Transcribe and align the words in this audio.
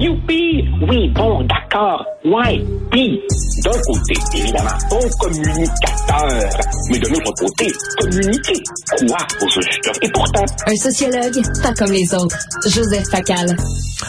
Youpi! 0.00 0.64
Oui, 0.88 1.10
bon, 1.14 1.44
d'accord. 1.44 2.04
Ouais. 2.24 2.58
Puis, 2.90 3.20
d'un 3.62 3.70
côté, 3.70 4.14
évidemment, 4.34 4.70
bon 4.88 5.00
communicateur. 5.18 6.50
Mais 6.88 6.98
de 6.98 7.08
l'autre 7.08 7.32
côté, 7.38 7.70
communiquer. 7.98 8.60
Quoi 9.06 9.18
au 9.42 9.48
juste? 9.50 9.90
Et 10.02 10.10
pourtant... 10.10 10.44
Un 10.66 10.76
sociologue, 10.76 11.42
pas 11.62 11.74
comme 11.74 11.92
les 11.92 12.14
autres. 12.14 12.38
Joseph 12.66 13.08
Facal. 13.10 13.54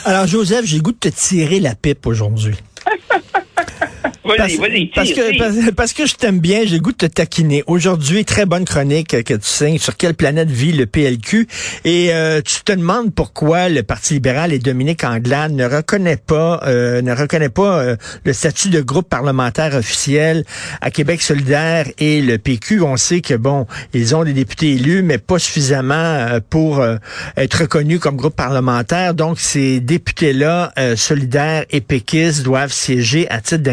Alors, 0.05 0.27
Joseph, 0.27 0.65
j'ai 0.65 0.77
le 0.77 0.83
goût 0.83 0.93
de 0.93 0.97
te 0.97 1.09
tirer 1.09 1.59
la 1.59 1.75
pipe 1.75 2.07
aujourd'hui. 2.07 2.55
Vas-y, 4.37 4.57
vas-y, 4.57 4.85
parce, 4.87 5.11
que, 5.11 5.37
parce, 5.37 5.71
parce 5.75 5.93
que 5.93 6.05
je 6.05 6.15
t'aime 6.15 6.39
bien, 6.39 6.61
j'ai 6.65 6.75
le 6.75 6.81
goût 6.81 6.91
de 6.91 6.97
te 6.97 7.05
taquiner. 7.05 7.63
Aujourd'hui, 7.67 8.25
très 8.25 8.45
bonne 8.45 8.65
chronique 8.65 9.23
que 9.23 9.33
tu 9.33 9.39
signes 9.43 9.77
sur 9.77 9.97
quelle 9.97 10.13
planète 10.13 10.49
vit 10.49 10.71
le 10.71 10.85
PLQ. 10.85 11.47
Et 11.85 12.13
euh, 12.13 12.41
tu 12.41 12.63
te 12.63 12.71
demandes 12.71 13.13
pourquoi 13.13 13.69
le 13.69 13.83
Parti 13.83 14.13
libéral 14.15 14.53
et 14.53 14.59
Dominique 14.59 15.03
Anglade 15.03 15.51
ne 15.51 15.65
reconnaît 15.65 16.17
pas 16.17 16.61
euh, 16.65 17.01
ne 17.01 17.13
reconnaît 17.13 17.49
pas 17.49 17.79
euh, 17.79 17.95
le 18.25 18.33
statut 18.33 18.69
de 18.69 18.81
groupe 18.81 19.09
parlementaire 19.09 19.75
officiel 19.75 20.43
à 20.81 20.91
Québec 20.91 21.21
solidaire 21.21 21.87
et 21.97 22.21
le 22.21 22.37
PQ. 22.37 22.81
On 22.81 22.97
sait 22.97 23.21
que 23.21 23.33
bon, 23.33 23.65
ils 23.93 24.15
ont 24.15 24.23
des 24.23 24.33
députés 24.33 24.73
élus, 24.73 25.01
mais 25.03 25.17
pas 25.17 25.39
suffisamment 25.39 25.93
euh, 25.93 26.39
pour 26.49 26.79
euh, 26.79 26.97
être 27.37 27.61
reconnus 27.61 27.99
comme 27.99 28.15
groupe 28.15 28.35
parlementaire. 28.35 29.13
Donc, 29.13 29.39
ces 29.39 29.79
députés-là, 29.79 30.73
solidaires 30.95 31.65
et 31.69 31.81
péquistes, 31.81 32.43
doivent 32.43 32.71
siéger 32.71 33.29
à 33.29 33.39
titre 33.41 33.63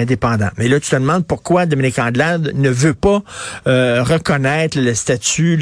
Mais 0.56 0.68
là, 0.68 0.80
tu 0.80 0.90
te 0.90 0.96
demandes 0.96 1.26
pourquoi 1.26 1.66
Dominique 1.66 1.98
Anglade 1.98 2.52
ne 2.54 2.70
veut 2.70 2.94
pas 2.94 3.22
euh, 3.66 4.02
reconnaître 4.02 4.78
le 4.78 4.94
statut 4.94 5.60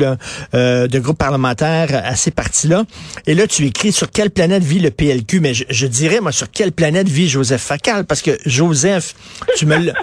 euh, 0.55 0.87
de 0.87 0.99
groupe 0.99 1.19
parlementaire 1.19 2.03
à 2.05 2.17
ces 2.17 2.31
partis-là. 2.31 2.85
Et 3.27 3.35
là, 3.35 3.47
tu 3.47 3.65
écris 3.65 3.93
sur 3.93 4.11
quelle 4.11 4.31
planète 4.31 4.63
vit 4.63 4.79
le 4.79 4.91
PLQ. 4.91 5.41
Mais 5.41 5.55
je, 5.55 5.65
je 5.69 5.87
dirais, 5.87 6.21
moi, 6.21 6.33
sur 6.33 6.51
quelle 6.51 6.73
planète 6.73 7.09
vit 7.09 7.29
Joseph 7.29 7.63
Facal? 7.63 8.05
Parce 8.05 8.23
que 8.23 8.39
Joseph, 8.45 9.15
tu 9.57 9.67
me 9.67 9.77
l'as... 9.77 9.95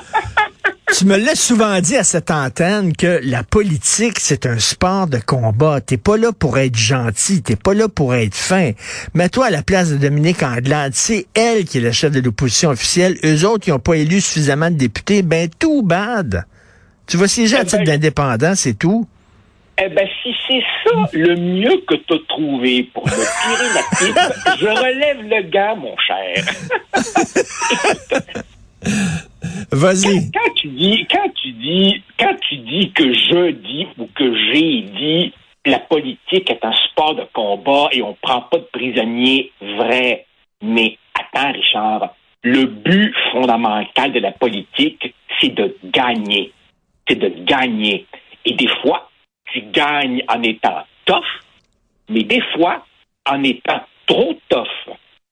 Tu 0.98 1.06
me 1.06 1.18
l'as 1.18 1.36
souvent 1.36 1.80
dit 1.82 1.96
à 1.98 2.04
cette 2.04 2.30
antenne 2.30 2.96
que 2.96 3.20
la 3.24 3.44
politique, 3.44 4.20
c'est 4.20 4.46
un 4.46 4.60
sport 4.60 5.08
de 5.08 5.18
combat. 5.18 5.82
T'es 5.82 5.98
pas 5.98 6.18
là 6.18 6.32
pour 6.32 6.60
être 6.60 6.76
gentil, 6.78 7.42
t'es 7.42 7.56
pas 7.56 7.74
là 7.74 7.88
pour 7.90 8.14
être 8.14 8.36
fin. 8.36 8.72
Mets-toi 9.16 9.48
à 9.48 9.50
la 9.50 9.64
place 9.64 9.90
de 9.90 9.98
Dominique 9.98 10.44
Anglade. 10.44 10.94
C'est 10.94 11.26
elle 11.34 11.66
qui 11.66 11.80
est 11.80 11.82
le 11.82 11.92
chef 11.92 12.12
de 12.12 12.20
l'opposition 12.20 12.70
officielle. 12.70 13.18
Eux 13.26 13.44
autres, 13.46 13.64
qui 13.64 13.72
n'ont 13.72 13.80
pas 13.80 13.96
élu 13.96 14.22
suffisamment 14.22 14.70
de 14.70 14.76
députés. 14.76 15.24
Ben, 15.24 15.50
tout 15.58 15.82
bad. 15.82 16.46
Tu 17.08 17.18
vas 17.18 17.28
siéger 17.28 17.58
à 17.58 17.62
Eh 17.62 17.66
titre 17.66 17.78
ben- 17.80 17.86
d'indépendant, 17.86 18.54
c'est 18.56 18.76
tout. 18.78 19.08
Eh 19.84 19.90
ben, 19.90 20.08
si 20.22 20.30
c'est 20.48 20.62
ça 20.86 20.96
le 21.14 21.36
mieux 21.36 21.82
que 21.88 21.96
t'as 22.08 22.20
trouvé 22.30 22.84
pour 22.94 23.08
me 23.08 23.12
tirer 23.12 23.74
la 23.74 23.82
pipe, 23.98 24.34
je 24.60 24.68
relève 24.68 25.22
le 25.24 25.50
gars, 25.50 25.74
mon 25.76 25.96
cher. 25.98 26.46
Vas-y. 29.72 30.32
quand 30.32 30.54
tu 30.56 30.68
dis, 30.68 31.08
quand 31.10 31.30
tu 31.42 31.52
dis, 31.52 32.04
quand 32.20 32.36
tu 32.48 32.58
dis 32.58 32.92
que 32.92 33.14
je 33.14 33.52
dis 33.52 33.88
ou 33.98 34.08
que 34.16 34.36
j'ai 34.52 34.82
dit 34.82 35.34
la 35.66 35.80
politique 35.80 36.50
est 36.50 36.64
un 36.64 36.74
sport 36.90 37.16
de 37.16 37.24
combat 37.34 37.88
et 37.92 38.02
on 38.02 38.16
prend 38.22 38.42
pas 38.42 38.58
de 38.58 38.68
prisonniers 38.72 39.52
vrai. 39.62 40.26
Mais 40.62 40.98
attends, 41.14 41.52
Richard, 41.52 42.16
le 42.44 42.66
but 42.66 43.14
fondamental 43.32 44.12
de 44.12 44.20
la 44.20 44.32
politique, 44.32 45.14
c'est 45.40 45.54
de 45.54 45.76
gagner. 45.86 46.52
C'est 47.08 47.16
de 47.16 47.30
gagner. 47.46 48.06
Et 48.46 48.54
des 48.54 48.68
fois, 48.82 49.10
tu 49.52 49.62
gagnes 49.62 50.24
en 50.28 50.42
étant 50.44 50.84
tough, 51.06 51.24
mais 52.10 52.24
des 52.24 52.42
fois, 52.56 52.86
en 53.26 53.44
étant 53.44 53.82
trop 54.06 54.38
tough, 54.50 54.68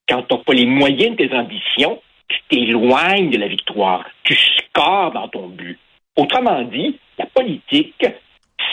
quand 0.08 0.22
tu 0.22 0.34
n'as 0.34 0.40
pas 0.42 0.54
les 0.54 0.66
moyens 0.66 1.16
de 1.16 1.26
tes 1.26 1.34
ambitions, 1.34 2.00
tu 2.32 2.56
t'éloignes 2.56 3.30
de 3.30 3.38
la 3.38 3.48
victoire. 3.48 4.04
Tu 4.24 4.34
scores 4.34 5.12
dans 5.12 5.28
ton 5.28 5.48
but. 5.48 5.78
Autrement 6.16 6.62
dit, 6.62 6.98
la 7.18 7.26
politique, 7.26 8.06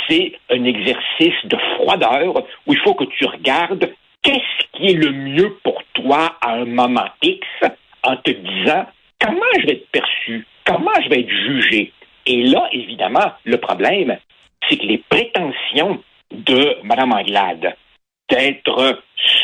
c'est 0.08 0.34
un 0.50 0.64
exercice 0.64 1.46
de 1.46 1.58
froideur 1.76 2.44
où 2.66 2.74
il 2.74 2.80
faut 2.80 2.94
que 2.94 3.06
tu 3.06 3.26
regardes 3.26 3.90
qu'est-ce 4.22 4.68
qui 4.74 4.88
est 4.88 4.98
le 4.98 5.12
mieux 5.12 5.58
pour 5.64 5.82
toi 5.94 6.38
à 6.42 6.54
un 6.54 6.66
moment 6.66 7.08
X 7.22 7.48
en 8.04 8.16
te 8.18 8.32
disant 8.32 8.86
comment 9.20 9.42
je 9.60 9.68
vais 9.68 9.74
être 9.74 9.92
perçu, 9.92 10.46
comment 10.66 10.92
je 11.04 11.10
vais 11.10 11.22
être 11.22 11.30
jugé? 11.30 11.94
Et 12.26 12.44
là, 12.44 12.68
évidemment, 12.72 13.32
le 13.44 13.58
problème, 13.58 14.18
c'est 14.68 14.78
que 14.78 14.86
les 14.86 15.04
prétentions 15.10 16.02
de 16.32 16.78
Mme 16.84 17.14
Anglade 17.14 17.76
d'être 18.30 19.02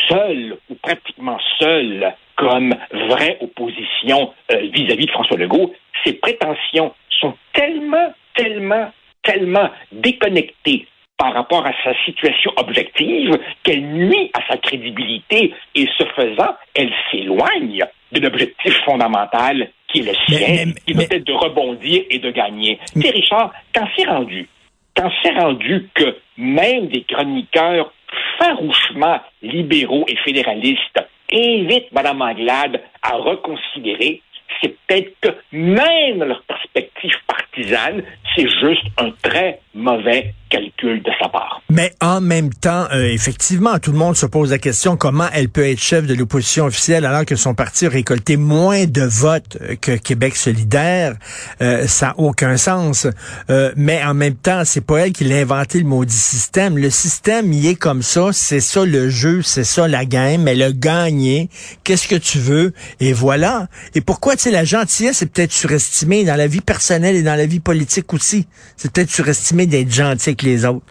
seule 0.07 0.57
ou 0.69 0.75
pratiquement 0.75 1.39
seule 1.59 2.13
comme 2.35 2.73
vraie 2.91 3.37
opposition 3.41 4.33
euh, 4.51 4.69
vis-à-vis 4.73 5.05
de 5.05 5.11
François 5.11 5.37
Legault, 5.37 5.73
ces 6.03 6.13
prétentions 6.13 6.93
sont 7.09 7.33
tellement, 7.53 8.13
tellement, 8.35 8.91
tellement 9.23 9.69
déconnectées 9.91 10.87
par 11.17 11.33
rapport 11.33 11.65
à 11.65 11.71
sa 11.83 11.93
situation 12.03 12.51
objective 12.57 13.37
qu'elle 13.63 13.83
nuit 13.83 14.31
à 14.33 14.41
sa 14.49 14.57
crédibilité 14.57 15.53
et 15.73 15.87
ce 15.97 16.03
faisant, 16.15 16.55
elle 16.73 16.91
s'éloigne 17.09 17.83
de 18.11 18.19
l'objectif 18.19 18.73
fondamental 18.83 19.69
qui 19.87 19.99
est 19.99 20.03
le 20.03 20.13
sien, 20.27 20.73
qui 20.85 20.93
doit 20.93 21.03
être 21.03 21.25
de 21.25 21.33
rebondir 21.33 22.03
et 22.09 22.19
de 22.19 22.31
gagner. 22.31 22.79
Sais, 22.85 23.09
Richard, 23.09 23.53
quand 23.73 23.87
c'est 23.95 24.07
rendu, 24.07 24.49
quand 24.95 25.09
c'est 25.23 25.37
rendu 25.37 25.89
que 25.93 26.17
même 26.37 26.87
des 26.87 27.03
chroniqueurs 27.03 27.93
farouchement 28.37 29.19
libéraux 29.41 30.05
et 30.07 30.17
fédéralistes 30.17 30.99
invitent 31.31 31.91
Mme 31.91 32.21
Anglade 32.21 32.81
à 33.01 33.15
reconsidérer, 33.15 34.21
c'est 34.61 34.75
peut-être 34.87 35.13
que 35.21 35.29
même 35.51 36.23
leur 36.23 36.43
perspective 36.43 37.15
partisane, 37.27 38.03
c'est 38.35 38.49
juste 38.49 38.85
un 38.97 39.11
très 39.21 39.59
mauvais 39.75 40.33
calcul 40.49 41.03
de 41.03 41.11
sa 41.21 41.27
part. 41.29 41.61
Mais 41.69 41.93
en 42.01 42.21
même 42.21 42.53
temps, 42.53 42.87
euh, 42.93 43.07
effectivement, 43.07 43.77
tout 43.79 43.91
le 43.91 43.97
monde 43.97 44.15
se 44.15 44.25
pose 44.25 44.51
la 44.51 44.57
question 44.57 44.95
comment 44.95 45.27
elle 45.33 45.49
peut 45.49 45.67
être 45.67 45.79
chef 45.79 46.05
de 46.05 46.13
l'opposition 46.13 46.65
officielle 46.65 47.05
alors 47.05 47.25
que 47.25 47.35
son 47.35 47.53
parti 47.53 47.85
a 47.87 47.89
récolté 47.89 48.37
moins 48.37 48.85
de 48.85 49.01
votes 49.01 49.57
euh, 49.61 49.75
que 49.75 49.97
Québec 49.97 50.35
solidaire? 50.35 51.15
Euh, 51.61 51.87
ça 51.87 52.07
n'a 52.07 52.19
aucun 52.19 52.57
sens. 52.57 53.07
Euh, 53.49 53.71
mais 53.75 54.03
en 54.03 54.13
même 54.13 54.35
temps, 54.35 54.61
c'est 54.65 54.85
pas 54.85 54.99
elle 54.99 55.11
qui 55.11 55.25
l'a 55.25 55.37
inventé 55.37 55.79
le 55.79 55.85
maudit 55.85 56.15
système. 56.15 56.77
Le 56.77 56.89
système, 56.89 57.51
il 57.51 57.65
est 57.65 57.75
comme 57.75 58.03
ça. 58.03 58.29
C'est 58.31 58.61
ça 58.61 58.85
le 58.85 59.09
jeu, 59.09 59.41
c'est 59.41 59.63
ça 59.63 59.87
la 59.87 60.05
game. 60.05 60.47
Elle 60.47 60.61
a 60.61 60.71
gagné. 60.71 61.49
Qu'est-ce 61.83 62.07
que 62.07 62.15
tu 62.15 62.37
veux? 62.37 62.73
Et 62.99 63.13
voilà. 63.13 63.67
Et 63.95 64.01
pourquoi, 64.01 64.35
tu 64.35 64.43
sais, 64.43 64.51
la 64.51 64.63
gentillesse 64.63 65.21
est 65.21 65.27
peut-être 65.27 65.51
surestimée 65.51 66.23
dans 66.23 66.35
la 66.35 66.47
vie 66.47 66.61
personnelle 66.61 67.15
et 67.15 67.23
dans 67.23 67.35
la 67.35 67.45
vie 67.45 67.59
politique 67.59 68.13
aussi. 68.13 68.47
C'est 68.77 68.91
peut-être 68.91 69.09
surestimé 69.09 69.64
d'être 69.67 69.91
gentil 69.91 70.29
avec 70.29 70.41
les 70.41 70.65
autres. 70.65 70.85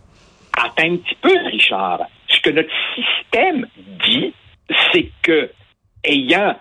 Attends 0.57 0.93
un 0.93 0.97
petit 0.97 1.17
peu, 1.21 1.37
Richard. 1.47 2.01
Ce 2.29 2.41
que 2.41 2.51
notre 2.51 2.73
système 2.95 3.67
dit, 4.05 4.33
c'est 4.93 5.11
que, 5.23 5.51
ayant 6.05 6.57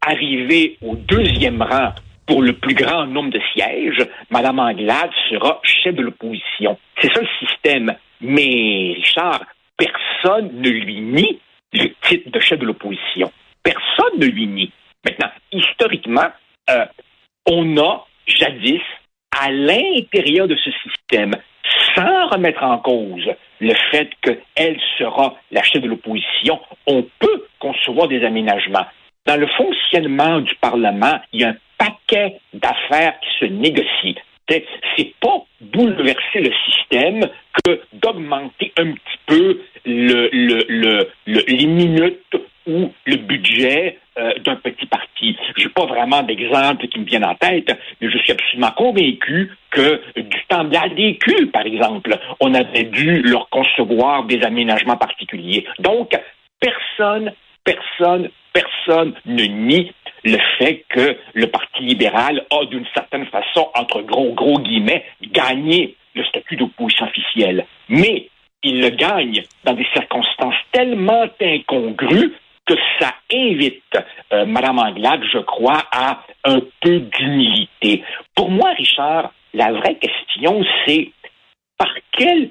arrivé 0.00 0.78
au 0.82 0.96
deuxième 0.96 1.62
rang 1.62 1.92
pour 2.26 2.42
le 2.42 2.52
plus 2.52 2.74
grand 2.74 3.06
nombre 3.06 3.30
de 3.30 3.40
sièges, 3.52 4.06
Mme 4.30 4.58
Anglade 4.58 5.10
sera 5.30 5.60
chef 5.62 5.94
de 5.94 6.02
l'opposition. 6.02 6.78
C'est 7.00 7.12
ça 7.12 7.20
le 7.20 7.46
système. 7.46 7.94
Mais, 8.20 8.94
Richard, 8.96 9.44
personne 9.76 10.60
ne 10.60 10.68
lui 10.68 11.00
nie 11.00 11.40
le 11.72 11.88
titre 12.02 12.30
de 12.30 12.40
chef 12.40 12.58
de 12.58 12.66
l'opposition. 12.66 13.32
Personne 13.62 14.18
ne 14.18 14.26
lui 14.26 14.46
nie. 14.46 14.72
Maintenant, 15.04 15.30
historiquement, 15.52 16.28
euh, 16.70 16.84
on 17.46 17.76
a 17.78 18.06
jadis, 18.26 18.82
à 19.40 19.50
l'intérieur 19.50 20.48
de 20.48 20.56
ce 20.56 20.70
système, 20.82 21.32
sans 21.94 22.28
remettre 22.28 22.62
en 22.62 22.78
cause 22.78 23.28
le 23.60 23.74
fait 23.90 24.10
qu'elle 24.22 24.78
sera 24.98 25.34
la 25.50 25.62
chef 25.62 25.82
de 25.82 25.88
l'opposition, 25.88 26.60
on 26.86 27.04
peut 27.18 27.44
concevoir 27.58 28.08
des 28.08 28.24
aménagements. 28.24 28.86
Dans 29.26 29.36
le 29.36 29.46
fonctionnement 29.48 30.40
du 30.40 30.54
Parlement, 30.56 31.20
il 31.32 31.40
y 31.40 31.44
a 31.44 31.48
un 31.50 31.56
paquet 31.76 32.38
d'affaires 32.54 33.14
qui 33.20 33.28
se 33.40 33.44
négocient. 33.50 34.14
C'est 34.96 35.12
pas 35.20 35.44
bouleverser 35.60 36.40
le 36.40 36.50
système 36.64 37.20
que 37.64 37.80
d'augmenter 37.92 38.72
un 38.78 38.92
petit 38.92 39.18
peu 39.26 39.60
le, 39.84 40.30
le, 40.32 40.64
le, 40.68 41.08
le- 41.26 41.44
les 41.46 41.66
minutes 41.66 42.36
ou 42.66 42.90
le 43.04 43.16
budget 43.16 43.98
euh, 44.18 44.32
d'un 44.44 44.56
petit 44.56 44.86
parti. 44.86 45.36
J'ai 45.56 45.68
pas 45.68 45.86
vraiment 45.86 46.22
d'exemple 46.22 46.88
qui 46.88 46.98
me 46.98 47.04
viennent 47.04 47.24
en 47.24 47.34
tête, 47.34 47.76
mais 48.00 48.10
je 48.10 48.18
suis 48.18 48.32
absolument 48.32 48.72
convaincu 48.72 49.52
que 49.70 50.00
du 50.16 50.44
temps 50.48 50.64
de 50.64 50.72
la 50.72 50.88
par 51.52 51.66
exemple, 51.66 52.16
on 52.40 52.54
avait 52.54 52.84
dû 52.84 53.22
leur 53.22 53.48
concevoir 53.48 54.24
des 54.24 54.42
aménagements 54.42 54.96
particuliers. 54.96 55.66
Donc, 55.78 56.18
personne, 56.60 57.32
personne, 57.64 58.30
personne 58.52 59.14
ne 59.26 59.44
nie 59.44 59.92
le 60.24 60.38
fait 60.58 60.84
que 60.88 61.16
le 61.34 61.46
Parti 61.46 61.82
libéral 61.82 62.44
a, 62.50 62.64
d'une 62.66 62.86
certaine 62.94 63.26
façon, 63.26 63.68
entre 63.74 64.02
gros, 64.02 64.32
gros 64.32 64.58
guillemets, 64.58 65.04
gagné 65.22 65.94
le 66.14 66.24
statut 66.24 66.56
d'opposition 66.56 67.06
officielle. 67.06 67.66
Mais 67.88 68.28
il 68.62 68.80
le 68.80 68.90
gagne 68.90 69.42
dans 69.64 69.74
des 69.74 69.86
circonstances 69.94 70.56
tellement 70.72 71.26
incongrues 71.40 72.32
que 72.68 72.74
ça 73.00 73.14
invite 73.32 73.82
euh, 74.32 74.44
Mme 74.44 74.78
Anglade, 74.78 75.22
je 75.32 75.38
crois, 75.38 75.82
à 75.90 76.22
un 76.44 76.60
peu 76.80 77.00
d'humilité. 77.00 78.04
Pour 78.34 78.50
moi, 78.50 78.70
Richard, 78.76 79.32
la 79.54 79.72
vraie 79.72 79.96
question, 79.96 80.62
c'est 80.86 81.10
par 81.78 81.92
quel 82.12 82.50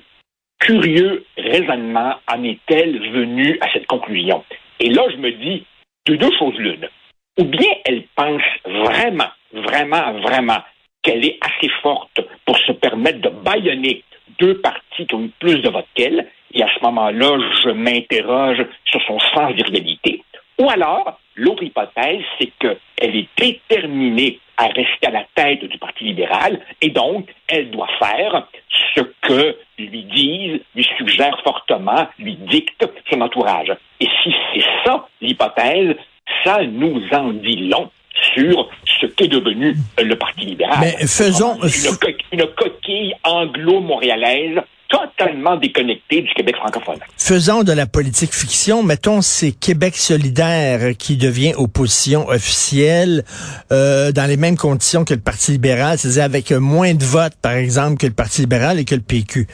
curieux 0.59 1.23
raisonnement 1.37 2.15
en 2.31 2.43
est-elle 2.43 2.99
venue 3.11 3.59
à 3.61 3.71
cette 3.71 3.85
conclusion? 3.85 4.43
Et 4.79 4.89
là, 4.89 5.03
je 5.11 5.17
me 5.17 5.31
dis, 5.31 5.65
de 6.07 6.15
deux 6.15 6.31
choses 6.37 6.55
l'une. 6.57 6.89
Ou 7.37 7.43
bien 7.43 7.69
elle 7.85 8.03
pense 8.15 8.41
vraiment, 8.65 9.29
vraiment, 9.53 10.13
vraiment 10.21 10.57
qu'elle 11.03 11.23
est 11.23 11.37
assez 11.41 11.69
forte 11.83 12.19
pour 12.45 12.57
se 12.57 12.71
permettre 12.71 13.19
de 13.21 13.29
baïonner 13.29 14.03
deux 14.39 14.59
partis 14.59 15.05
qui 15.05 15.15
ont 15.15 15.25
eu 15.25 15.31
plus 15.39 15.61
de 15.61 15.69
votes 15.69 15.85
qu'elle, 15.93 16.27
et 16.53 16.63
à 16.63 16.67
ce 16.73 16.83
moment-là, 16.85 17.37
je 17.63 17.69
m'interroge 17.69 18.65
sur 18.85 19.01
son 19.03 19.19
sens 19.19 19.53
d'irréalité. 19.55 20.23
Ou 20.59 20.69
alors, 20.69 21.19
l'autre 21.35 21.63
hypothèse, 21.63 22.21
c'est 22.39 22.51
qu'elle 22.59 23.15
est 23.15 23.27
déterminée 23.37 24.39
à 24.57 24.67
rester 24.67 25.07
à 25.07 25.11
la 25.11 25.25
tête 25.35 25.63
du 25.65 25.77
Parti 25.77 26.05
libéral 26.05 26.59
et 26.81 26.89
donc 26.89 27.29
elle 27.47 27.69
doit 27.69 27.89
faire 27.99 28.47
ce 28.95 29.01
que 29.21 29.55
lui 29.77 30.03
disent, 30.03 30.59
lui 30.75 30.87
suggère 30.97 31.39
fortement, 31.43 32.07
lui 32.17 32.35
dicte 32.35 32.89
son 33.11 33.21
entourage. 33.21 33.71
Et 33.99 34.07
si 34.23 34.33
c'est 34.53 34.65
ça 34.83 35.07
l'hypothèse, 35.21 35.95
ça 36.43 36.63
nous 36.63 37.03
en 37.11 37.33
dit 37.33 37.67
long 37.67 37.91
sur 38.33 38.69
ce 38.99 39.05
qu'est 39.05 39.27
devenu 39.27 39.75
le 40.03 40.15
Parti 40.15 40.41
libéral. 40.41 40.79
Mais 40.81 41.05
faisons... 41.05 41.55
Une, 41.61 42.39
une 42.39 42.47
coquille 42.47 43.13
anglo-montréalaise 43.23 44.61
totalement 44.89 45.57
déconnecté 45.57 46.21
du 46.21 46.33
Québec 46.33 46.55
francophone. 46.55 46.99
Faisons 47.17 47.63
de 47.63 47.71
la 47.71 47.85
politique 47.85 48.33
fiction. 48.33 48.83
Mettons, 48.83 49.21
c'est 49.21 49.51
Québec 49.51 49.95
solidaire 49.95 50.95
qui 50.97 51.17
devient 51.17 51.53
opposition 51.57 52.27
officielle 52.29 53.23
euh, 53.71 54.11
dans 54.11 54.25
les 54.25 54.37
mêmes 54.37 54.57
conditions 54.57 55.03
que 55.03 55.13
le 55.13 55.19
Parti 55.19 55.51
libéral, 55.51 55.97
c'est-à-dire 55.97 56.23
avec 56.23 56.51
moins 56.51 56.93
de 56.93 57.03
votes, 57.03 57.35
par 57.41 57.53
exemple, 57.53 57.97
que 57.97 58.07
le 58.07 58.13
Parti 58.13 58.41
libéral 58.41 58.79
et 58.79 58.85
que 58.85 58.95
le 58.95 59.01
PQ. 59.01 59.47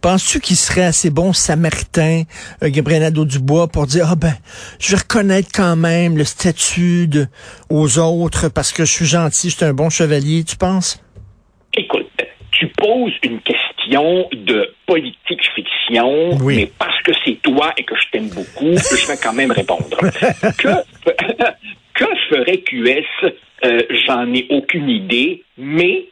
Penses-tu 0.00 0.40
qu'il 0.40 0.56
serait 0.56 0.84
assez 0.84 1.10
bon 1.10 1.32
samaritain, 1.32 2.22
euh, 2.62 2.70
Gabriel 2.70 3.02
Nadeau-Dubois, 3.02 3.68
pour 3.68 3.86
dire, 3.86 4.08
ah 4.10 4.16
ben, 4.16 4.34
je 4.80 4.90
vais 4.90 4.98
reconnaître 4.98 5.50
quand 5.54 5.76
même 5.76 6.16
le 6.16 6.24
statut 6.24 7.06
de, 7.06 7.26
aux 7.68 7.98
autres 7.98 8.48
parce 8.48 8.72
que 8.72 8.84
je 8.84 8.92
suis 8.92 9.06
gentil, 9.06 9.50
je 9.50 9.56
suis 9.56 9.64
un 9.64 9.74
bon 9.74 9.90
chevalier, 9.90 10.44
tu 10.44 10.56
penses? 10.56 11.02
Écoute, 11.76 12.10
tu 12.52 12.66
poses 12.76 13.12
une 13.22 13.40
question 13.40 13.59
de 13.88 14.74
politique 14.86 15.42
fiction, 15.54 16.38
mais 16.44 16.70
parce 16.78 17.00
que 17.02 17.12
c'est 17.24 17.40
toi 17.42 17.72
et 17.76 17.84
que 17.84 17.94
je 17.96 18.10
t'aime 18.12 18.28
beaucoup, 18.28 18.76
je 18.76 19.06
vais 19.06 19.18
quand 19.22 19.32
même 19.32 19.50
répondre. 19.52 19.96
que, 20.58 20.68
que 21.94 22.04
ferait 22.28 22.58
QS? 22.58 23.32
Euh, 23.62 23.82
j'en 24.06 24.32
ai 24.32 24.46
aucune 24.50 24.88
idée, 24.88 25.42
mais, 25.58 26.06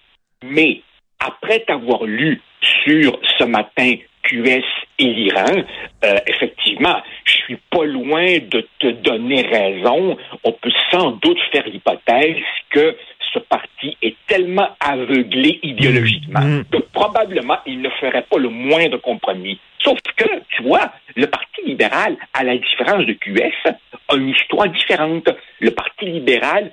mais, 0.44 0.82
après 1.18 1.60
t'avoir 1.60 2.04
lu 2.04 2.40
sur 2.84 3.18
ce 3.38 3.44
matin 3.44 3.94
QS 4.22 4.64
et 4.98 5.04
l'Iran, 5.04 5.64
euh, 6.04 6.18
effectivement, 6.26 7.00
je 7.24 7.32
suis 7.32 7.58
pas 7.70 7.84
loin 7.84 8.38
de 8.38 8.66
te 8.78 8.88
donner 8.88 9.42
raison. 9.42 10.16
On 10.44 10.52
peut 10.52 10.72
sans 10.90 11.12
doute 11.12 11.38
faire 11.50 11.66
l'hypothèse 11.66 12.36
que 12.70 12.94
ce 13.32 13.38
parti 13.38 13.96
est 14.02 14.16
tellement 14.26 14.68
aveuglé 14.80 15.60
idéologiquement 15.62 16.40
mm. 16.40 16.64
que 16.70 16.78
probablement 16.92 17.58
il 17.66 17.80
ne 17.80 17.90
ferait 17.90 18.26
pas 18.28 18.38
le 18.38 18.48
moindre 18.48 18.98
compromis. 18.98 19.58
Sauf 19.82 19.98
que, 20.16 20.24
tu 20.50 20.62
vois, 20.62 20.92
le 21.14 21.26
Parti 21.26 21.62
libéral, 21.64 22.16
à 22.34 22.44
la 22.44 22.56
différence 22.56 23.06
de 23.06 23.12
QS, 23.12 23.72
a 24.08 24.16
une 24.16 24.30
histoire 24.30 24.68
différente. 24.68 25.28
Le 25.60 25.70
Parti 25.70 26.06
libéral, 26.06 26.72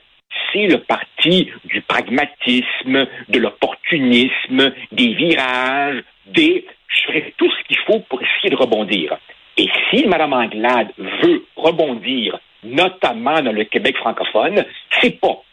c'est 0.52 0.68
le 0.68 0.80
parti 0.80 1.50
du 1.66 1.81
pragmatisme, 1.81 3.08
de 3.30 3.40
l'opportunisme, 3.40 4.74
des 4.92 5.13
virages, 5.13 6.04
des 6.25 6.66
je 6.88 7.08
ferai 7.08 7.34
tout 7.38 7.50
ce 7.51 7.68
qu'il 7.68 7.78
faut 7.86 8.00
pour 8.10 8.22
essayer 8.22 8.50
de 8.50 8.56
rebondir. 8.56 9.18
Et 9.58 9.68
si 9.90 10.06
Mme 10.06 10.34
Anglade 10.34 10.92
veut 10.98 11.46
rebondir, 11.56 12.40
notamment 12.63 13.42
dans 13.42 13.51
le 13.51 13.63
Québec 13.66 13.98
francophone, 13.98 14.66
c'est 15.01 15.19
pas, 15.19 15.44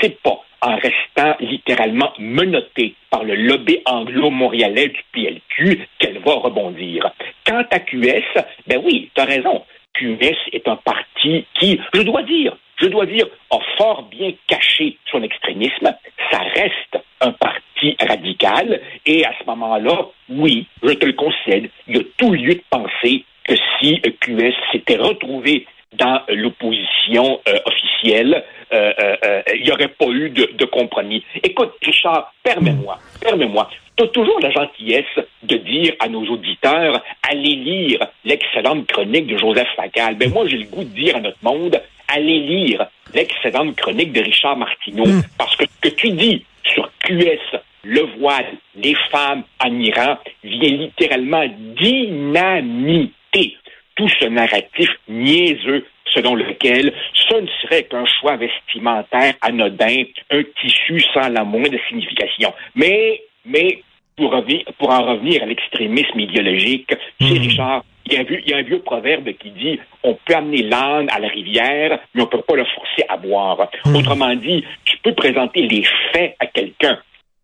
c'est 0.00 0.20
pas 0.22 0.42
en 0.62 0.76
restant 0.76 1.36
littéralement 1.40 2.12
menottée 2.18 2.94
par 3.10 3.24
le 3.24 3.34
lobby 3.34 3.80
anglo-montréalais 3.86 4.88
du 4.88 5.02
PLQ 5.12 5.86
qu'elle 5.98 6.18
va 6.18 6.34
rebondir. 6.34 7.10
Quant 7.46 7.64
à 7.70 7.78
QS, 7.80 8.24
ben 8.66 8.80
oui, 8.84 9.10
tu 9.14 9.20
as 9.20 9.24
raison. 9.24 9.64
QS 9.94 10.36
est 10.52 10.68
un 10.68 10.76
parti 10.76 11.44
qui, 11.58 11.80
je 11.94 12.02
dois 12.02 12.22
dire, 12.22 12.56
je 12.80 12.86
dois 12.86 13.06
dire, 13.06 13.26
a 13.50 13.58
fort 13.76 14.04
bien 14.04 14.32
caché 14.46 14.96
son 15.10 15.22
extrémisme. 15.22 15.94
Ça 16.30 16.38
reste 16.38 17.04
un 17.20 17.32
parti 17.32 17.96
radical 18.00 18.80
et 19.06 19.24
à 19.24 19.32
ce 19.38 19.44
moment-là, 19.46 20.06
oui, 20.28 20.66
je 20.82 20.92
te 20.92 21.06
le 21.06 21.12
concède, 21.12 21.70
il 21.88 21.96
y 21.96 22.00
a 22.00 22.04
tout 22.16 22.32
lieu 22.32 22.54
de 22.54 22.64
penser 22.70 23.24
que 23.44 23.54
si 23.78 24.00
QS 24.20 24.54
s'était 24.72 24.96
retrouvé 24.96 25.66
dans 25.92 26.22
l'opposition 26.28 27.40
euh, 27.48 27.58
officielle, 27.66 27.89
euh, 28.04 28.92
euh, 29.24 29.42
il 29.54 29.64
n'y 29.64 29.72
aurait 29.72 29.88
pas 29.88 30.06
eu 30.06 30.30
de, 30.30 30.64
compromis. 30.64 31.24
Écoute, 31.42 31.72
Richard, 31.82 32.32
permets-moi, 32.42 32.98
permets-moi. 33.20 33.68
Tu 33.96 34.04
as 34.04 34.08
toujours 34.08 34.38
la 34.40 34.50
gentillesse 34.50 35.04
de 35.42 35.56
dire 35.56 35.94
à 35.98 36.08
nos 36.08 36.24
auditeurs, 36.26 37.02
allez 37.28 37.56
lire 37.56 38.06
l'excellente 38.24 38.86
chronique 38.86 39.26
de 39.26 39.36
Joseph 39.36 39.68
Facal. 39.76 40.16
Ben 40.16 40.32
moi, 40.32 40.46
j'ai 40.46 40.58
le 40.58 40.64
goût 40.64 40.84
de 40.84 40.94
dire 40.94 41.16
à 41.16 41.20
notre 41.20 41.42
monde, 41.42 41.80
allez 42.08 42.40
lire 42.40 42.86
l'excellente 43.12 43.76
chronique 43.76 44.12
de 44.12 44.22
Richard 44.22 44.56
Martineau. 44.56 45.06
Hmm. 45.06 45.22
Parce 45.36 45.56
que 45.56 45.64
ce 45.64 45.88
que 45.88 45.94
tu 45.94 46.10
dis 46.10 46.44
sur 46.64 46.90
QS, 47.00 47.58
le 47.82 48.02
voile, 48.18 48.46
les 48.76 48.94
femmes 49.10 49.42
en 49.62 49.78
Iran, 49.80 50.18
vient 50.44 50.70
littéralement 50.70 51.44
dynamiter 51.80 53.56
tout 53.96 54.08
ce 54.20 54.26
narratif 54.26 54.88
niaiseux 55.08 55.84
selon 56.06 56.34
lequel 56.34 56.92
ce 57.14 57.34
ne 57.34 57.46
serait 57.62 57.84
qu'un 57.84 58.04
choix 58.20 58.36
vestimentaire 58.36 59.34
anodin, 59.40 60.04
un 60.30 60.42
tissu 60.60 61.00
sans 61.14 61.28
la 61.28 61.44
moindre 61.44 61.78
signification. 61.88 62.52
Mais, 62.74 63.22
mais 63.44 63.82
pour, 64.16 64.34
pour 64.78 64.90
en 64.90 65.02
revenir 65.02 65.42
à 65.42 65.46
l'extrémisme 65.46 66.18
idéologique, 66.18 66.92
c'est 67.20 67.34
mhm. 67.34 67.38
Richard, 67.38 67.84
il 68.06 68.14
y, 68.14 68.16
a 68.16 68.20
un 68.20 68.24
vieux, 68.24 68.40
il 68.44 68.50
y, 68.50 68.54
a 68.54 68.56
un 68.56 68.62
vieux, 68.62 68.80
proverbe 68.80 69.32
qui 69.34 69.50
dit 69.50 69.78
on 70.02 70.14
peut 70.14 70.34
amener 70.34 70.62
l'âne 70.62 71.08
à 71.10 71.20
la 71.20 71.28
rivière, 71.28 72.00
mais 72.14 72.22
on 72.22 72.26
ne 72.26 72.30
peut 72.30 72.42
pas 72.42 72.56
le 72.56 72.64
forcer 72.64 73.04
à 73.08 73.16
boire. 73.16 73.70
Mhm. 73.86 73.96
Autrement 73.96 74.34
dit, 74.34 74.64
tu 74.84 74.96
peux 74.98 75.14
présenter 75.14 75.62
les 75.62 75.84
faits 76.12 76.34
à 76.40 76.46
quelqu'un, 76.46 76.98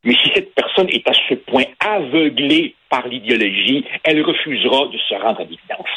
mais 0.05 0.15
si 0.15 0.31
cette 0.35 0.55
personne 0.55 0.89
est 0.91 1.07
à 1.09 1.13
ce 1.29 1.35
point 1.35 1.65
aveuglée 1.81 2.75
par 2.89 3.07
l'idéologie, 3.09 3.85
elle 4.05 4.23
refusera 4.23 4.87
de 4.87 4.99
se 4.99 5.15
rendre 5.15 5.41
à 5.41 5.45
l'évidence. 5.45 5.89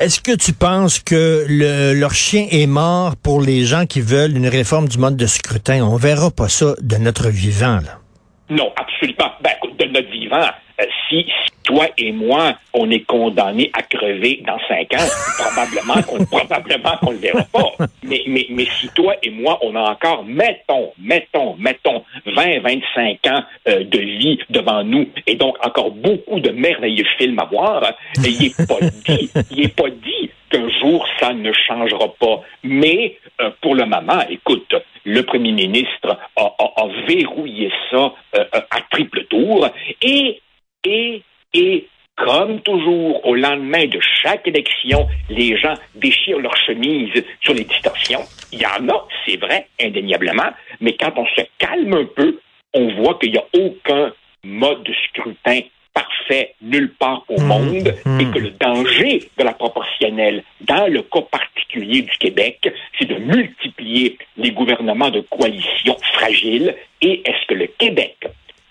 Est-ce 0.00 0.20
que 0.20 0.32
tu 0.32 0.52
penses 0.52 0.98
que 0.98 1.46
le, 1.48 1.94
leur 1.94 2.14
chien 2.14 2.48
est 2.50 2.66
mort 2.66 3.14
pour 3.14 3.40
les 3.40 3.64
gens 3.64 3.86
qui 3.86 4.00
veulent 4.00 4.36
une 4.36 4.48
réforme 4.48 4.88
du 4.88 4.98
mode 4.98 5.16
de 5.16 5.26
scrutin? 5.28 5.84
On 5.84 5.94
verra 5.94 6.32
pas 6.32 6.48
ça 6.48 6.74
de 6.80 6.96
notre 6.96 7.28
vivant, 7.28 7.76
là. 7.76 8.03
Non, 8.50 8.72
absolument. 8.76 9.32
Ben, 9.40 9.52
de 9.78 9.84
notre 9.86 10.10
vivant, 10.10 10.48
euh, 10.80 10.84
si, 11.08 11.26
toi 11.62 11.86
et 11.96 12.12
moi, 12.12 12.54
on 12.74 12.90
est 12.90 13.06
condamnés 13.06 13.70
à 13.72 13.82
crever 13.82 14.42
dans 14.46 14.58
cinq 14.68 14.92
ans, 14.92 15.06
probablement 15.38 16.02
qu'on 16.02 16.24
probablement 16.38 16.96
qu'on 17.00 17.12
le 17.12 17.18
verra 17.18 17.42
pas. 17.44 17.86
Mais, 18.02 18.22
mais, 18.26 18.46
mais 18.50 18.66
si 18.80 18.88
toi 18.88 19.14
et 19.22 19.30
moi, 19.30 19.58
on 19.62 19.74
a 19.76 19.80
encore, 19.80 20.24
mettons, 20.24 20.92
mettons, 20.98 21.56
mettons, 21.56 22.04
20, 22.26 22.60
25 22.60 23.26
ans 23.28 23.44
euh, 23.68 23.84
de 23.84 23.98
vie 23.98 24.38
devant 24.50 24.84
nous, 24.84 25.08
et 25.26 25.36
donc 25.36 25.56
encore 25.64 25.90
beaucoup 25.92 26.40
de 26.40 26.50
merveilleux 26.50 27.06
films 27.16 27.38
à 27.38 27.44
voir, 27.44 27.92
il 28.18 28.38
n'est 28.38 28.66
pas 28.66 28.80
dit, 29.06 29.30
il 29.52 29.64
est 29.64 29.76
pas 29.76 29.88
dit 29.88 30.30
qu'un 30.50 30.68
jour 30.80 31.06
ça 31.20 31.32
ne 31.32 31.52
changera 31.52 32.12
pas. 32.18 32.42
Mais 32.62 33.16
euh, 33.40 33.50
pour 33.60 33.74
le 33.74 33.86
moment, 33.86 34.20
écoute, 34.28 34.74
le 35.04 35.22
premier 35.22 35.52
ministre 35.52 36.18
a, 36.36 36.86
verrouillé 37.06 37.70
ça 37.90 38.14
à 38.32 38.80
triple 38.90 39.24
tour 39.24 39.68
et 40.02 40.40
et, 40.84 41.22
et, 41.54 41.88
comme 42.16 42.60
toujours, 42.60 43.26
au 43.26 43.34
lendemain 43.34 43.86
de 43.86 43.98
chaque 44.22 44.46
élection, 44.46 45.08
les 45.28 45.56
gens 45.56 45.74
déchirent 45.94 46.38
leurs 46.38 46.56
chemises 46.56 47.24
sur 47.40 47.54
les 47.54 47.64
distorsions. 47.64 48.20
Il 48.52 48.60
y 48.60 48.66
en 48.66 48.88
a, 48.88 49.08
c'est 49.26 49.36
vrai, 49.36 49.66
indéniablement, 49.80 50.50
mais 50.80 50.96
quand 50.96 51.12
on 51.16 51.26
se 51.26 51.42
calme 51.58 51.94
un 51.94 52.04
peu, 52.04 52.38
on 52.72 52.94
voit 52.94 53.18
qu'il 53.18 53.32
n'y 53.32 53.38
a 53.38 53.46
aucun 53.54 54.12
mode 54.44 54.84
de 54.84 54.94
scrutin 55.08 55.60
parfait 55.94 56.54
nulle 56.60 56.92
part 56.92 57.24
au 57.28 57.40
mmh, 57.40 57.46
monde 57.46 57.94
mmh. 58.04 58.20
et 58.20 58.30
que 58.30 58.38
le 58.38 58.50
danger 58.50 59.30
de 59.38 59.44
la 59.44 59.52
proportionnelle, 59.52 60.42
dans 60.60 60.86
le 60.86 61.02
cas 61.02 61.22
particulier 61.22 62.02
du 62.02 62.16
Québec, 62.18 62.68
c'est 62.98 63.06
de 63.06 63.14
multiplier 63.14 64.18
les 64.36 64.50
gouvernements 64.50 65.10
de 65.10 65.20
coalition 65.20 65.96
fragiles. 66.14 66.74
Et 67.00 67.22
est-ce 67.24 67.46
que 67.46 67.54
le 67.54 67.68
Québec, 67.78 68.16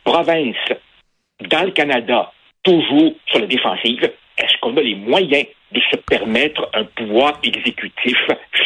province 0.03 0.56
dans 1.50 1.63
le 1.63 1.72
Canada, 1.72 2.32
toujours 2.63 3.13
sur 3.27 3.39
la 3.39 3.48
défensive, 3.48 4.12
est-ce 4.38 4.58
qu'on 4.62 4.75
a 4.77 4.82
les 4.82 4.96
moyens 4.96 5.46
de 5.72 5.82
se 5.92 5.98
permettre 5.98 6.70
un 6.74 6.84
pouvoir 6.84 7.39
exécutif 7.44 8.18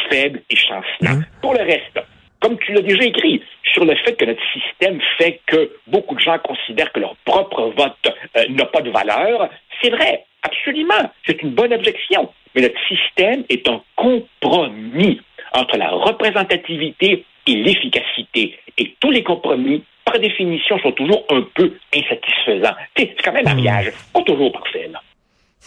faible 0.10 0.42
et 0.50 0.56
chancelant? 0.56 1.20
Mmh. 1.20 1.26
Pour 1.42 1.54
le 1.54 1.62
reste, 1.62 2.00
comme 2.40 2.58
tu 2.60 2.74
l'as 2.74 2.82
déjà 2.82 3.04
écrit, 3.04 3.42
sur 3.74 3.86
le 3.86 3.96
fait 3.96 4.16
que 4.16 4.26
notre 4.26 4.42
système 4.54 5.00
fait 5.18 5.42
que 5.46 5.72
beaucoup 5.88 6.16
de 6.16 6.20
gens 6.20 6.38
considèrent 6.40 6.92
que 6.92 7.00
leur 7.00 7.16
propre 7.26 7.74
vote 7.78 8.16
euh, 8.38 8.46
n'a 8.50 8.66
pas 8.66 8.82
de 8.82 8.90
valeur, 8.90 9.50
c'est 9.82 9.90
vrai, 9.90 10.26
absolument, 10.44 11.12
c'est 11.26 11.42
une 11.42 11.52
bonne 11.52 11.74
objection. 11.74 12.30
Mais 12.56 12.62
notre 12.62 12.80
système 12.88 13.44
est 13.50 13.68
un 13.68 13.82
compromis 13.96 15.22
entre 15.54 15.78
la 15.78 15.90
représentativité 15.90 17.24
et 17.48 17.56
l'efficacité. 17.56 18.58
Et 18.78 18.96
tous 19.00 19.12
les 19.12 19.24
compromis, 19.24 19.84
par 20.06 20.20
définition, 20.20 20.80
sont 20.80 20.92
toujours 20.92 21.26
un 21.30 21.42
peu 21.56 21.74
insatisfaisants. 21.94 22.76
C'est 22.96 23.16
quand 23.24 23.34
même 23.34 23.48
un 23.48 23.54
hmm. 23.54 23.64
mariage, 23.64 23.94
pas 24.14 24.22
toujours 24.22 24.52
parfait. 24.52 24.90
Là. 24.92 25.02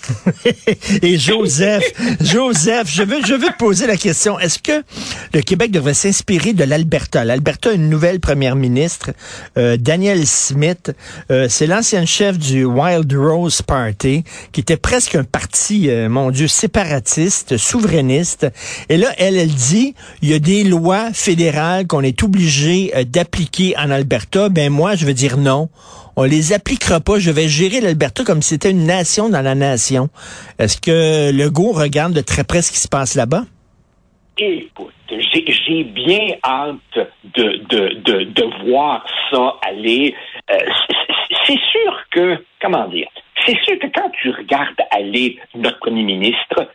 Et 1.02 1.18
Joseph, 1.18 1.84
Joseph, 2.20 2.90
je 2.90 3.02
veux, 3.02 3.24
je 3.24 3.34
veux 3.34 3.48
te 3.48 3.58
poser 3.58 3.86
la 3.86 3.96
question. 3.96 4.38
Est-ce 4.38 4.58
que 4.58 4.82
le 5.34 5.40
Québec 5.40 5.70
devrait 5.70 5.94
s'inspirer 5.94 6.52
de 6.52 6.64
l'Alberta? 6.64 7.24
L'Alberta 7.24 7.70
a 7.70 7.72
une 7.72 7.88
nouvelle 7.88 8.20
première 8.20 8.56
ministre, 8.56 9.10
euh, 9.58 9.76
Danielle 9.76 10.26
Smith. 10.26 10.92
Euh, 11.30 11.46
c'est 11.48 11.66
l'ancienne 11.66 12.06
chef 12.06 12.38
du 12.38 12.64
Wild 12.64 13.12
Rose 13.12 13.62
Party, 13.62 14.24
qui 14.52 14.60
était 14.60 14.76
presque 14.76 15.14
un 15.14 15.24
parti, 15.24 15.88
euh, 15.90 16.08
mon 16.08 16.30
Dieu, 16.30 16.48
séparatiste, 16.48 17.56
souverainiste. 17.56 18.46
Et 18.88 18.96
là, 18.96 19.08
elle, 19.18 19.36
elle 19.36 19.54
dit, 19.54 19.94
il 20.22 20.30
y 20.30 20.34
a 20.34 20.38
des 20.38 20.64
lois 20.64 21.10
fédérales 21.12 21.86
qu'on 21.86 22.02
est 22.02 22.22
obligé 22.22 22.92
d'appliquer 23.08 23.74
en 23.76 23.90
Alberta. 23.90 24.48
Ben 24.48 24.70
moi, 24.70 24.94
je 24.94 25.06
veux 25.06 25.14
dire 25.14 25.36
non 25.36 25.68
on 26.20 26.24
les 26.24 26.52
appliquera 26.52 27.00
pas. 27.00 27.18
Je 27.18 27.30
vais 27.30 27.48
gérer 27.48 27.80
l'Alberta 27.80 28.24
comme 28.24 28.42
si 28.42 28.50
c'était 28.50 28.70
une 28.70 28.84
nation 28.84 29.30
dans 29.30 29.40
la 29.40 29.54
nation. 29.54 30.08
Est-ce 30.58 30.78
que 30.78 31.32
Legault 31.32 31.72
regarde 31.72 32.12
de 32.12 32.20
très 32.20 32.44
près 32.44 32.60
ce 32.60 32.70
qui 32.70 32.78
se 32.78 32.88
passe 32.88 33.14
là-bas? 33.14 33.44
Écoute, 34.36 34.92
j'ai 35.08 35.84
bien 35.84 36.36
hâte 36.44 36.76
de, 37.34 38.24
de, 38.24 38.70
voir 38.70 39.04
ça 39.30 39.54
aller. 39.66 40.14
Euh, 40.50 40.56
c'est 41.46 41.60
sûr 41.72 41.92
que, 42.10 42.44
comment 42.60 42.86
dire, 42.88 43.08
c'est 43.46 43.58
sûr 43.64 43.78
que 43.78 43.86
quand 43.94 44.10
tu 44.20 44.30
regardes 44.30 44.80
aller 44.90 45.38
notre 45.54 45.78
premier 45.78 46.02
ministre, 46.02 46.68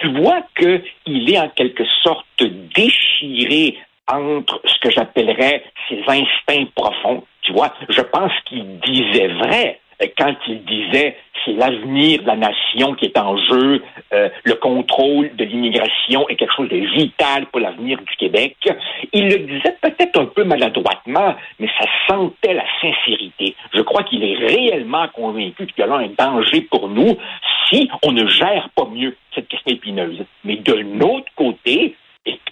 tu 0.00 0.20
vois 0.20 0.42
qu'il 0.58 1.30
est 1.30 1.38
en 1.38 1.48
quelque 1.48 1.84
sorte 2.02 2.42
déchiré 2.74 3.78
entre 4.12 4.60
ce 4.64 4.78
que 4.80 4.90
j'appellerais 4.90 5.64
ses 5.88 6.02
instincts 6.06 6.70
profonds. 6.74 7.24
Tu 7.42 7.52
vois, 7.52 7.72
je 7.88 8.02
pense 8.02 8.32
qu'il 8.46 8.78
disait 8.80 9.28
vrai 9.28 9.80
quand 10.16 10.34
il 10.48 10.64
disait 10.64 11.16
c'est 11.44 11.52
l'avenir 11.52 12.22
de 12.22 12.26
la 12.26 12.36
nation 12.36 12.94
qui 12.94 13.06
est 13.06 13.18
en 13.18 13.36
jeu, 13.36 13.82
euh, 14.12 14.28
le 14.44 14.54
contrôle 14.54 15.34
de 15.36 15.44
l'immigration 15.44 16.28
est 16.28 16.36
quelque 16.36 16.54
chose 16.54 16.68
de 16.68 16.76
vital 16.76 17.46
pour 17.46 17.60
l'avenir 17.60 17.98
du 17.98 18.16
Québec. 18.16 18.56
Il 19.12 19.28
le 19.28 19.38
disait 19.38 19.76
peut-être 19.80 20.20
un 20.20 20.26
peu 20.26 20.44
maladroitement, 20.44 21.34
mais 21.58 21.68
ça 21.78 21.86
sentait 22.08 22.52
la 22.52 22.64
sincérité. 22.80 23.54
Je 23.74 23.80
crois 23.80 24.02
qu'il 24.02 24.22
est 24.22 24.36
réellement 24.36 25.08
convaincu 25.08 25.66
qu'il 25.66 25.78
y 25.78 25.82
a 25.82 25.86
là 25.86 25.96
un 25.96 26.08
danger 26.08 26.62
pour 26.62 26.88
nous 26.88 27.16
si 27.70 27.88
on 28.02 28.12
ne 28.12 28.26
gère 28.26 28.68
pas 28.74 28.86
mieux 28.86 29.16
cette 29.34 29.48
question 29.48 29.72
épineuse. 29.72 30.22
Mais 30.44 30.56
de 30.56 30.74
l'autre 30.74 31.30
côté, 31.36 31.94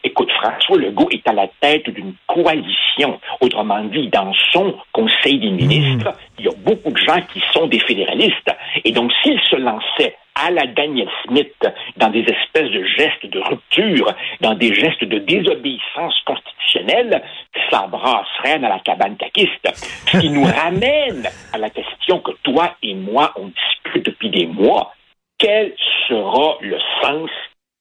Écoute, 0.04 0.30
François 0.32 0.78
Legault 0.78 1.08
est 1.10 1.26
à 1.28 1.32
la 1.32 1.48
tête 1.60 1.90
d'une 1.90 2.14
coalition. 2.26 3.20
Autrement 3.40 3.84
dit, 3.84 4.08
dans 4.08 4.32
son 4.52 4.74
Conseil 4.92 5.38
des 5.38 5.50
ministres, 5.50 6.12
il 6.38 6.46
y 6.46 6.48
a 6.48 6.54
beaucoup 6.56 6.90
de 6.90 6.96
gens 6.96 7.20
qui 7.32 7.42
sont 7.52 7.66
des 7.66 7.78
fédéralistes. 7.80 8.50
Et 8.84 8.92
donc, 8.92 9.12
s'il 9.22 9.38
se 9.40 9.56
lançait 9.56 10.16
à 10.34 10.50
la 10.50 10.66
Daniel 10.66 11.08
Smith 11.26 11.54
dans 11.96 12.10
des 12.10 12.20
espèces 12.20 12.70
de 12.70 12.84
gestes 12.84 13.26
de 13.26 13.40
rupture, 13.40 14.14
dans 14.40 14.54
des 14.54 14.72
gestes 14.72 15.04
de 15.04 15.18
désobéissance 15.18 16.14
constitutionnelle, 16.24 17.22
ça 17.70 17.86
brasserait 17.88 18.58
dans 18.60 18.68
la 18.68 18.78
cabane 18.80 19.16
caquiste. 19.16 19.68
Ce 20.06 20.18
qui 20.18 20.30
nous 20.30 20.44
ramène 20.62 21.28
à 21.52 21.58
la 21.58 21.70
question 21.70 22.20
que 22.20 22.32
toi 22.42 22.76
et 22.82 22.94
moi, 22.94 23.32
on 23.36 23.48
discute 23.48 24.06
depuis 24.06 24.30
des 24.30 24.46
mois. 24.46 24.94
Quel 25.38 25.74
sera 26.08 26.56
le 26.60 26.78
sens, 27.02 27.30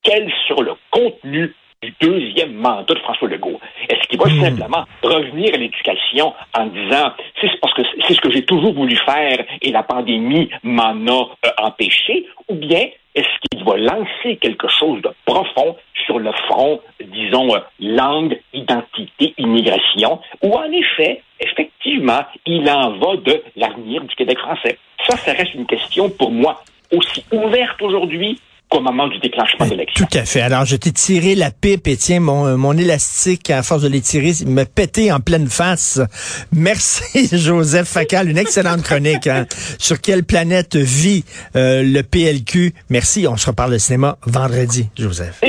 quel 0.03 0.31
sera 0.47 0.61
le 0.61 0.73
contenu 0.91 1.53
du 1.83 1.93
deuxième 2.01 2.53
mandat 2.53 2.93
de 2.93 2.99
François 2.99 3.27
Legault? 3.27 3.59
Est-ce 3.89 4.07
qu'il 4.07 4.19
va 4.19 4.25
hmm. 4.25 4.41
simplement 4.41 4.85
revenir 5.03 5.53
à 5.53 5.57
l'éducation 5.57 6.33
en 6.57 6.65
disant 6.67 7.11
c'est 7.39 7.59
parce 7.61 7.73
que 7.73 7.83
c'est 8.07 8.13
ce 8.13 8.21
que 8.21 8.31
j'ai 8.31 8.45
toujours 8.45 8.73
voulu 8.73 8.95
faire 9.05 9.45
et 9.61 9.71
la 9.71 9.83
pandémie 9.83 10.49
m'en 10.63 10.95
a 11.07 11.29
euh, 11.45 11.49
empêché? 11.57 12.25
Ou 12.49 12.55
bien 12.55 12.87
est-ce 13.15 13.49
qu'il 13.49 13.63
va 13.63 13.77
lancer 13.77 14.37
quelque 14.37 14.67
chose 14.67 15.01
de 15.01 15.09
profond 15.25 15.75
sur 16.05 16.19
le 16.19 16.31
front, 16.47 16.79
disons, 17.03 17.55
euh, 17.55 17.59
langue, 17.79 18.39
identité, 18.53 19.33
immigration, 19.37 20.19
ou 20.43 20.53
en 20.53 20.71
effet, 20.71 21.21
effectivement, 21.39 22.21
il 22.45 22.69
en 22.69 22.91
va 22.97 23.17
de 23.17 23.43
l'avenir 23.55 24.03
du 24.03 24.15
Québec 24.15 24.37
français? 24.39 24.77
Ça, 25.07 25.17
ça 25.17 25.33
reste 25.33 25.53
une 25.53 25.65
question 25.65 26.09
pour 26.09 26.31
moi 26.31 26.63
aussi 26.91 27.23
ouverte 27.31 27.81
aujourd'hui 27.81 28.39
qu'au 28.69 28.81
moment 28.81 29.07
du 29.07 29.19
déclenchement 29.19 29.65
de 29.65 29.71
l'élection. 29.71 30.05
Tout 30.05 30.17
à 30.17 30.25
fait. 30.25 30.41
Alors, 30.41 30.65
je 30.65 30.75
t'ai 30.75 30.91
tiré 30.91 31.35
la 31.35 31.51
pipe 31.51 31.87
et 31.87 31.97
tiens, 31.97 32.19
mon, 32.19 32.57
mon 32.57 32.77
élastique, 32.77 33.49
à 33.49 33.63
force 33.63 33.81
de 33.81 33.87
les 33.87 34.01
tirer, 34.01 34.33
me 34.45 34.63
pétait 34.63 35.11
en 35.11 35.19
pleine 35.19 35.47
face. 35.47 36.01
Merci, 36.51 37.29
Joseph 37.37 37.87
Facal. 37.87 38.29
Une 38.29 38.37
excellente 38.37 38.81
chronique. 38.83 39.27
Hein. 39.27 39.45
Sur 39.77 40.01
quelle 40.01 40.23
planète 40.23 40.75
vit 40.75 41.23
euh, 41.55 41.83
le 41.83 42.03
PLQ? 42.03 42.73
Merci. 42.89 43.27
On 43.27 43.37
se 43.37 43.47
reparle 43.47 43.71
de 43.73 43.77
cinéma 43.77 44.17
vendredi, 44.25 44.89
Joseph. 44.97 45.39